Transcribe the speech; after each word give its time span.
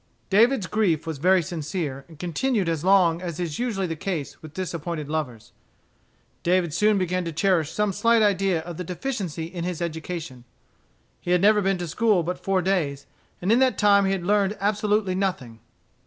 David's 0.31 0.65
grief 0.65 1.05
was 1.05 1.19
very 1.19 1.43
sincere, 1.43 2.05
and 2.07 2.17
continued 2.17 2.67
as 2.67 2.83
long 2.83 3.21
as 3.21 3.39
is 3.39 3.59
usually 3.59 3.85
the 3.85 3.95
case 3.95 4.41
with 4.41 4.55
disappointed 4.55 5.07
lovers. 5.07 5.51
David 6.41 6.73
soon 6.73 6.97
began 6.97 7.23
to 7.23 7.31
cherish 7.31 7.69
some 7.71 7.93
slight 7.93 8.23
idea 8.23 8.61
of 8.61 8.77
the 8.77 8.83
deficiency 8.83 9.43
in 9.45 9.63
his 9.63 9.79
education. 9.79 10.43
He 11.19 11.29
had 11.29 11.39
never 11.41 11.61
been 11.61 11.77
to 11.77 11.87
school 11.87 12.23
but 12.23 12.43
four 12.43 12.63
days; 12.63 13.05
and 13.43 13.51
in 13.51 13.59
that 13.59 13.77
time 13.77 14.05
he 14.05 14.11
had 14.11 14.25
learned 14.25 14.57
absolutely 14.59 15.13
nothing. 15.13 15.59